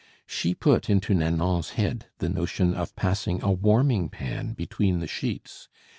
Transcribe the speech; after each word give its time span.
She 0.25 0.55
put 0.55 0.89
into 0.89 1.13
Nanon's 1.13 1.73
head 1.77 2.07
the 2.17 2.27
notion 2.27 2.73
of 2.73 2.95
passing 2.95 3.39
a 3.43 3.51
warming 3.51 4.09
pan 4.09 4.53
between 4.53 4.99
the 4.99 5.05
sheets. 5.05 5.69